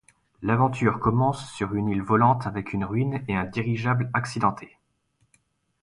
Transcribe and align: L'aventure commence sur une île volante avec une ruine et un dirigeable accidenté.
L'aventure 0.41 0.99
commence 0.99 1.51
sur 1.53 1.75
une 1.75 1.87
île 1.89 2.01
volante 2.01 2.47
avec 2.47 2.73
une 2.73 2.83
ruine 2.85 3.23
et 3.27 3.35
un 3.35 3.43
dirigeable 3.45 4.09
accidenté. 4.15 4.79